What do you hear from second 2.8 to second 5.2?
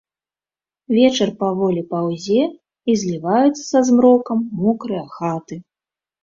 і зліваюцца са змрокам мокрыя